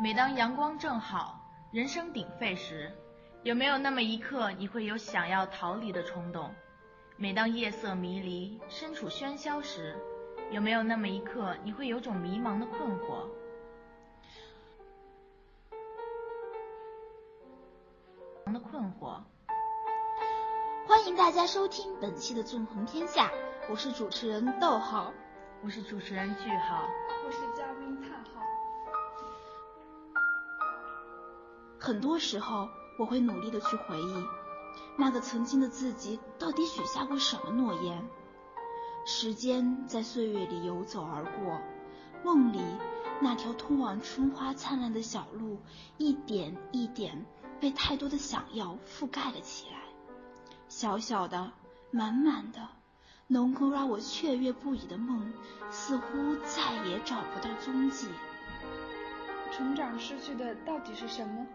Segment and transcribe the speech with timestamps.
[0.00, 1.40] 每当阳光正好，
[1.72, 2.92] 人声鼎沸时，
[3.42, 6.54] 有没有那么一刻你会有想要逃离的冲动？
[7.16, 9.96] 每当夜色迷离，身处喧嚣时，
[10.52, 13.26] 有没有那么一刻你会有种迷茫的困惑？
[18.52, 19.20] 的困惑。
[20.86, 23.26] 欢迎大家收听本期的《纵横天下》，
[23.68, 25.12] 我是主持人逗号，
[25.64, 26.88] 我是主持人句号，
[27.26, 28.40] 我是嘉宾叹号。
[31.88, 34.24] 很多时候，我会努力的去回忆，
[34.98, 38.06] 那个曾经的自己到底许下过什么诺言。
[39.06, 41.58] 时间在岁月里游走而过，
[42.22, 42.60] 梦里
[43.22, 45.56] 那条通往春花灿烂的小路，
[45.96, 47.24] 一点一点
[47.58, 49.78] 被太多的想要覆盖了起来。
[50.68, 51.52] 小小的、
[51.90, 52.68] 满满的，
[53.28, 55.32] 能够让我雀跃不已的梦，
[55.70, 58.08] 似乎再也找不到踪迹。
[59.50, 61.46] 成长失去的到底是什么？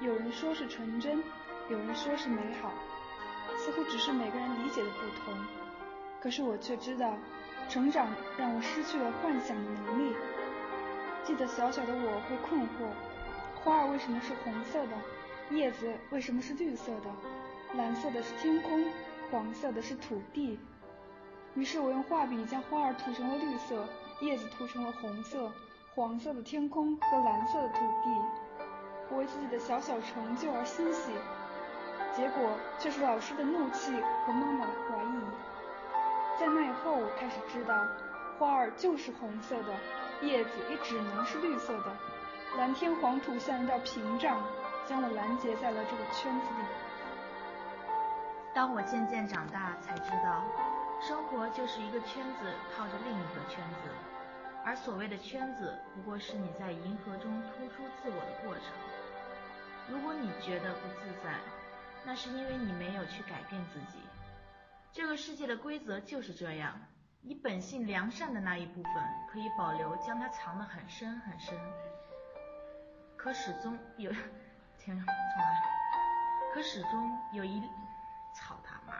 [0.00, 1.22] 有人说是纯真，
[1.68, 2.72] 有人说是美好，
[3.58, 5.34] 似乎只是每个人理解的不同。
[6.22, 7.14] 可是我却知道，
[7.68, 10.16] 成长让我失去了幻想的能力。
[11.22, 12.90] 记得小小的我会困惑：
[13.62, 14.96] 花儿为什么是红色的？
[15.50, 17.10] 叶子为什么是绿色的？
[17.76, 18.84] 蓝色的是天空，
[19.30, 20.58] 黄色的是土地。
[21.54, 23.86] 于是我用画笔将花儿涂成了绿色，
[24.22, 25.52] 叶子涂成了红色，
[25.94, 28.49] 黄色的天空和蓝色的土地。
[29.10, 31.12] 我为自己的小小成就而欣喜，
[32.14, 33.92] 结果却是老师的怒气
[34.24, 35.20] 和妈妈的怀疑。
[36.38, 37.74] 在那以后，我开始知道，
[38.38, 39.74] 花儿就是红色的，
[40.22, 41.92] 叶子也只能是绿色的，
[42.56, 44.40] 蓝天黄土像一道屏障，
[44.86, 46.64] 将我拦截在了这个圈子里。
[48.54, 50.44] 当我渐渐长大，才知道，
[51.00, 53.90] 生活就是一个圈子套着另一个圈子，
[54.64, 58.64] 而所谓的圈子，不过是你在银河中突出自我的过程。
[59.90, 61.38] 如果你觉得不自在，
[62.04, 63.98] 那是因为你没有去改变自己。
[64.92, 66.80] 这个世界的规则就是这样，
[67.20, 68.92] 你本性良善的那一部分
[69.30, 71.58] 可以保留，将它藏得很深很深。
[73.16, 74.10] 可始终有，
[74.78, 75.62] 停，重来。
[76.54, 77.60] 可始终有一，
[78.34, 78.94] 操他妈！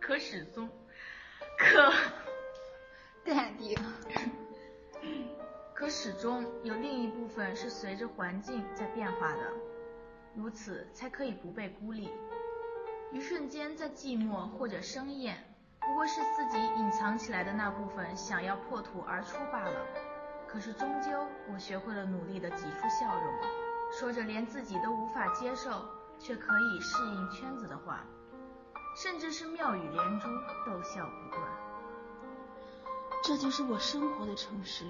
[0.00, 0.68] 可始终，
[1.58, 1.92] 可，
[3.24, 3.78] 淡定。
[5.80, 9.50] 可始终有另一部分是随着环境在变化的，
[10.34, 12.10] 如此才可以不被孤立。
[13.10, 15.42] 一瞬间在寂寞或者生厌，
[15.80, 19.86] 不过是自己隐藏起来的那部分想要破土而出罢了。
[20.46, 23.34] 可是终究，我学会了努力的挤出笑容，
[23.90, 25.82] 说着连自己都无法接受
[26.18, 28.04] 却可以适应圈子的话，
[29.02, 30.28] 甚至是妙语连珠，
[30.66, 31.42] 逗笑不断。
[33.24, 34.84] 这就是我生活的城市。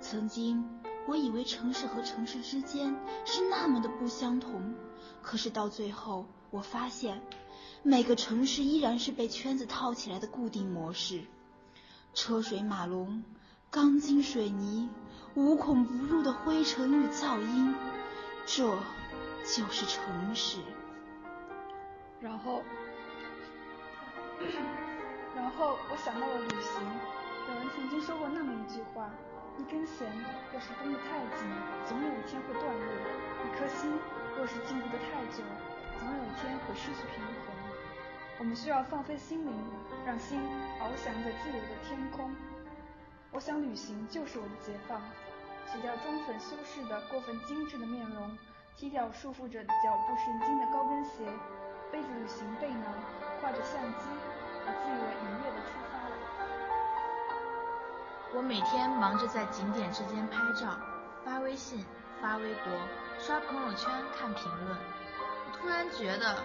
[0.00, 0.64] 曾经，
[1.08, 4.74] 我以为城市和城市之间是那么的不相同，
[5.22, 7.22] 可是到最后，我发现
[7.82, 11.22] 每个城市依然是被圈子套起来的固定模式，
[12.14, 13.24] 车水马龙、
[13.70, 14.88] 钢筋水泥、
[15.34, 17.74] 无孔不入的灰尘与噪音，
[18.46, 18.64] 这
[19.44, 20.58] 就是城市。
[22.20, 22.62] 然后，
[25.34, 26.82] 然后我想到了旅行，
[27.48, 29.10] 有人曾经说过那么一句话。
[29.58, 30.06] 一根弦
[30.52, 31.48] 若是绷得太紧，
[31.86, 32.88] 总有一天会断裂；
[33.44, 33.98] 一颗心
[34.36, 35.42] 若是禁锢得太久，
[35.98, 37.34] 总有一天会失去平衡。
[38.38, 39.52] 我们需要放飞心灵，
[40.04, 40.38] 让心
[40.78, 42.30] 翱翔在自由的天空。
[43.32, 45.00] 我想旅行就是我的解放，
[45.66, 48.36] 洗掉妆粉修饰的过分精致的面容，
[48.76, 51.24] 踢掉束缚着脚步神经的高跟鞋，
[51.90, 52.84] 背着旅行背囊，
[53.42, 54.04] 挎着相机，
[54.66, 55.85] 我自以为愉悦的出发。
[58.36, 60.76] 我每天忙着在景点之间拍照、
[61.24, 61.82] 发微信、
[62.20, 62.64] 发微博、
[63.18, 64.76] 刷朋友圈、看评论。
[64.76, 66.36] 我突然觉得，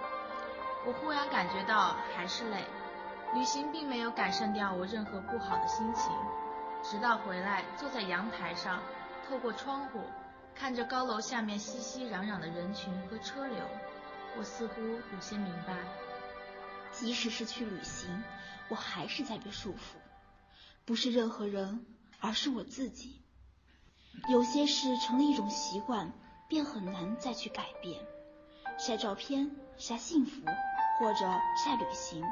[0.84, 2.62] 我忽然感觉到还是累。
[3.34, 6.12] 旅行并没有改善掉我任何不好的心情。
[6.82, 8.78] 直到回来，坐在阳台上，
[9.26, 10.02] 透过窗户
[10.54, 13.64] 看着高楼下面熙熙攘攘的人群和车流，
[14.36, 15.72] 我似乎有些明白，
[16.92, 18.22] 即使是去旅行，
[18.68, 19.96] 我还是在被束缚。
[20.88, 21.84] 不是任何人，
[22.18, 23.20] 而是我自己。
[24.30, 26.10] 有些事成了一种习惯，
[26.48, 28.00] 便很难再去改变。
[28.78, 30.40] 晒照片、晒幸福，
[30.98, 31.30] 或者
[31.62, 32.24] 晒旅行，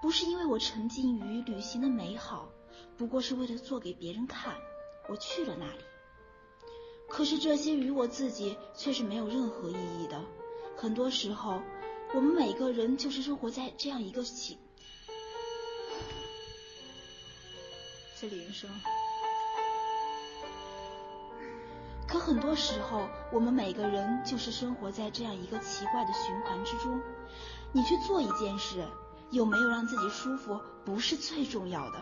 [0.00, 2.48] 不是因为我沉浸于旅行的美好，
[2.96, 4.54] 不过是为了做给别人看，
[5.08, 5.84] 我去了那里。
[7.08, 10.24] 可是这些与我自己却是没有任何意义的。
[10.76, 11.60] 很多时候，
[12.14, 14.56] 我们每个人就是生活在这样一个情。
[18.22, 18.70] 这铃声，
[22.06, 27.00] 可很多时候，我们每个人就是生活在这样一个奇怪的循环之中。
[27.72, 28.86] 你去做一件事，
[29.32, 32.00] 有没有让自己舒服不是最重要的，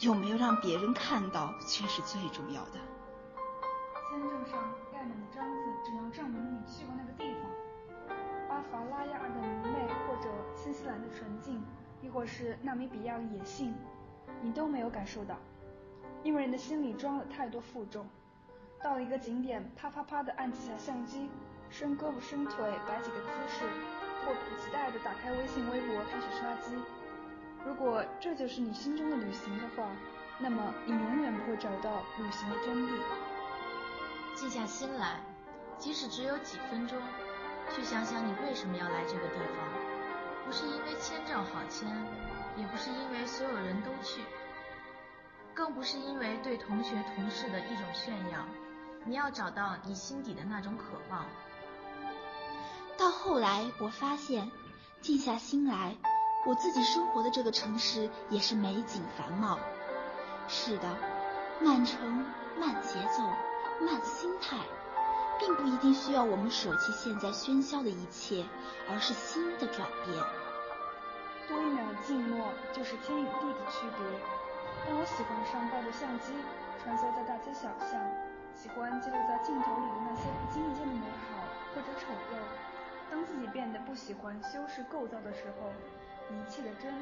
[0.00, 2.72] 有没有让别人看到却是最重要的。
[4.10, 8.18] 签证上盖满的章子，只能证明你去过那个地方。
[8.48, 11.62] 巴伐拉亚的明媚，或者新西兰的纯净，
[12.02, 13.72] 亦或是纳米比亚的野性，
[14.42, 15.36] 你都没有感受到，
[16.22, 18.06] 因为人的心里装了太多负重。
[18.82, 21.28] 到了一个景点，啪啪啪的按几下相机，
[21.68, 23.64] 伸胳膊伸腿，摆几个姿势，
[24.24, 26.74] 迫不及待的打开微信、微博开始刷机。
[27.66, 29.90] 如果这就是你心中的旅行的话，
[30.38, 32.90] 那么你永远不会找到旅行的真谛。
[34.34, 35.20] 静下心来，
[35.76, 36.98] 即使只有几分钟，
[37.74, 39.90] 去想想你为什么要来这个地方。
[40.46, 41.86] 不是因为签证好签，
[42.56, 44.22] 也不是因为所有人都去，
[45.70, 48.44] 更不是因为对同学同事的一种炫耀。
[49.04, 51.24] 你要找到你心底的那种渴望。
[52.98, 54.50] 到后来，我发现，
[55.00, 55.94] 静下心来，
[56.44, 59.60] 我自己生活的这个城市也是美景繁茂。
[60.48, 60.88] 是的，
[61.60, 62.26] 慢城、
[62.58, 63.22] 慢节奏、
[63.80, 64.56] 慢心态，
[65.38, 68.44] 并不一定需要我们舍弃现在喧嚣的一切，
[68.90, 70.18] 而是心的转变。
[71.46, 74.39] 多一秒静默，就是天与地的区别。
[74.86, 76.32] 但我喜欢上抱着相机，
[76.82, 78.00] 穿梭在大街小巷。
[78.54, 81.44] 喜欢记录在镜头里的那些不经意间的美好
[81.74, 82.36] 或者丑陋。
[83.10, 85.72] 当自己变得不喜欢修饰构造的时候，
[86.28, 86.92] 一切的真，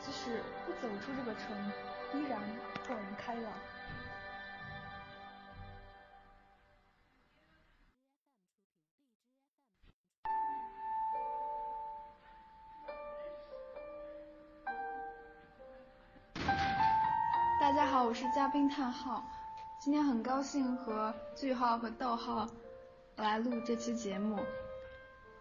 [0.00, 1.54] 即使不走出这个城，
[2.14, 2.40] 依然
[2.86, 3.52] 豁然开朗。
[18.04, 19.22] 我是嘉宾叹号。
[19.78, 22.48] 今天很高兴和句号和逗号
[23.16, 24.38] 来录这期节目。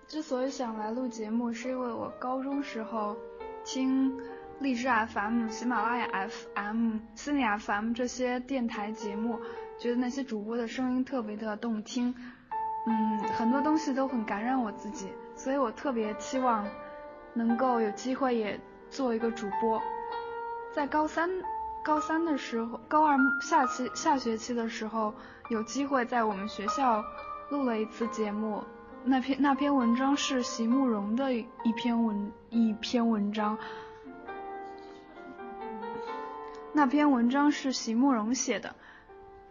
[0.07, 3.15] 之所以想来录节目，是因为我高中时候
[3.63, 4.17] 听
[4.59, 9.39] 荔枝 FM、喜马拉雅 FM、思尼 FM 这些电台节目，
[9.79, 12.13] 觉得那些主播的声音特别的动听，
[12.87, 16.67] 嗯，很多东西都很感染我自己，所以我特别期望
[17.33, 19.81] 能够有机会也做一个主播。
[20.73, 21.29] 在高三。
[21.87, 25.13] 高三的时候，高二下期下学期的时候，
[25.49, 27.01] 有机会在我们学校
[27.49, 28.61] 录了一次节目。
[29.05, 33.57] 那篇那篇文章是席慕容的一篇文一篇文章。
[36.73, 38.75] 那篇文章是席慕容写的，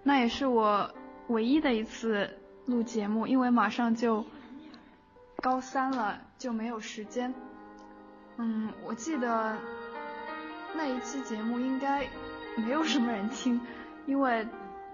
[0.03, 0.95] 那也是我
[1.29, 4.23] 唯一的一次录节目，因为马上就
[5.41, 7.33] 高三了，就没有时间。
[8.37, 9.57] 嗯，我记得
[10.77, 12.07] 那一期节目应该。
[12.59, 13.61] 没有什么人听，
[14.07, 14.49] 因为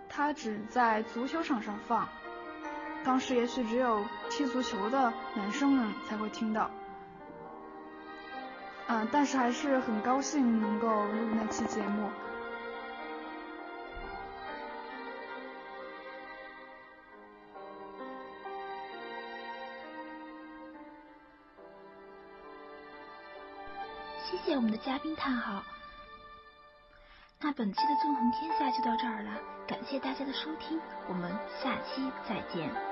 [0.08, 2.08] 它只在足球场上放。
[3.04, 6.68] 当时也许只有踢足球的男生们才会听到。
[8.88, 12.10] 嗯，但是还是很高兴能够录那期节目。
[24.24, 25.62] 谢谢我们的嘉宾探好。
[27.44, 29.30] 那本期的纵横天下就到这儿了，
[29.66, 31.28] 感谢大家的收听，我们
[31.60, 32.91] 下期再见。